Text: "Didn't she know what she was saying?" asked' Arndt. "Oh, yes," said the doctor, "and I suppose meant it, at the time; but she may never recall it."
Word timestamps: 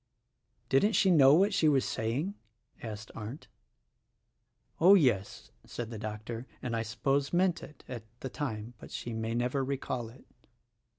"Didn't 0.67 0.93
she 0.93 1.11
know 1.11 1.35
what 1.35 1.53
she 1.53 1.69
was 1.69 1.85
saying?" 1.85 2.33
asked' 2.81 3.11
Arndt. 3.13 3.45
"Oh, 4.79 4.95
yes," 4.95 5.51
said 5.63 5.91
the 5.91 5.99
doctor, 5.99 6.47
"and 6.59 6.75
I 6.75 6.81
suppose 6.81 7.31
meant 7.31 7.61
it, 7.61 7.83
at 7.87 8.01
the 8.21 8.27
time; 8.29 8.73
but 8.79 8.89
she 8.89 9.13
may 9.13 9.35
never 9.35 9.63
recall 9.63 10.09
it." 10.09 10.25